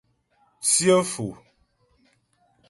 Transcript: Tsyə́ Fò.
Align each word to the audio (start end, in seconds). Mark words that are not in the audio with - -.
Tsyə́ 0.63 0.99
Fò. 1.11 1.27